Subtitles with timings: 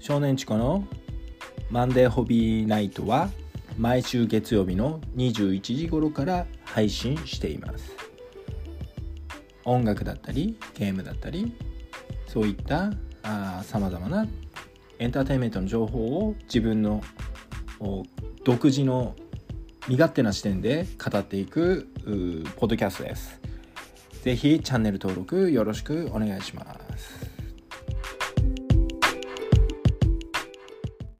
[0.00, 0.86] 少年チコの
[1.70, 3.28] マンデーホビーナイトは
[3.78, 7.94] 毎週月曜日の21時頃から配信しています
[9.64, 11.52] 音楽だったりゲームだったり
[12.26, 12.92] そういった
[13.62, 14.26] さまざまな
[14.98, 17.02] エンターテインメントの情報を自分の
[18.42, 19.14] 独自の
[19.86, 21.88] 身勝手な視点で語っていく
[22.56, 23.40] ポッドキャストです。
[24.22, 26.79] 是非チャンネル登録よろしくお願いします。